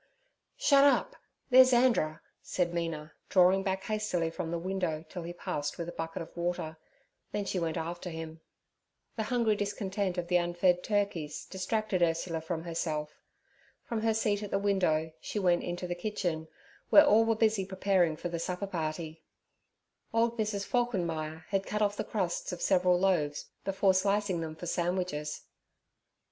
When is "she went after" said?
7.45-8.09